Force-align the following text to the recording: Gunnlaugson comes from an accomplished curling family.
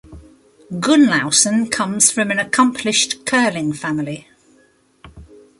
Gunnlaugson 0.73 1.69
comes 1.71 2.09
from 2.11 2.31
an 2.31 2.39
accomplished 2.39 3.23
curling 3.23 3.71
family. 3.71 4.27